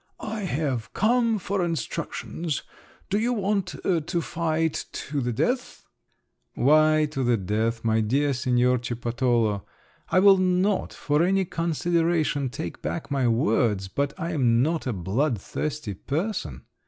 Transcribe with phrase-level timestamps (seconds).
[0.19, 2.63] "I have come for instructions.
[3.11, 5.85] Do you want to fight to the death?"
[6.55, 9.61] "Why to the death, my dear Signor Cippatola?
[10.09, 15.93] I will not for any consideration take back my words—but I am not a bloodthirsty
[15.93, 16.63] person!